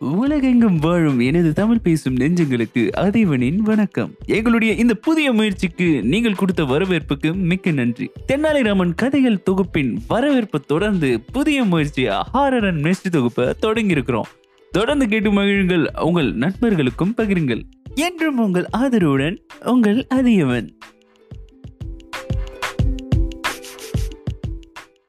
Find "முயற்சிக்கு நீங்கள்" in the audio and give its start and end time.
5.32-6.34